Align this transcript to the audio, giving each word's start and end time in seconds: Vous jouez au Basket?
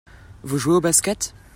Vous 0.41 0.57
jouez 0.57 0.73
au 0.73 0.81
Basket? 0.81 1.35